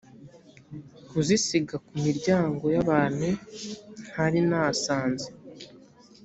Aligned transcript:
kuzisiga 1.09 1.75
ku 1.85 1.93
miryango 2.05 2.63
y’ 2.75 2.77
abantu 2.83 3.27
ntari 4.07 4.39
nasanze 4.49 5.29